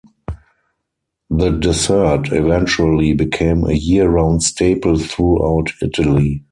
[1.29, 6.39] The dessert eventually became a year-round staple throughout Italy.